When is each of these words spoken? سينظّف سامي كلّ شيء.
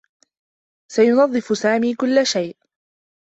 سينظّف 0.91 1.57
سامي 1.57 1.95
كلّ 1.95 2.25
شيء. 2.25 2.55